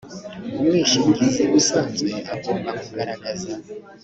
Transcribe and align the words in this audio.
umwishingizi 0.59 1.43
usanzwe 1.59 2.11
agomba 2.33 2.71
kugaragaza 2.81 3.51